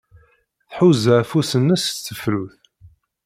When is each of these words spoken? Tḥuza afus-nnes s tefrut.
Tḥuza 0.69 1.13
afus-nnes 1.21 1.83
s 1.93 1.95
tefrut. 2.05 2.59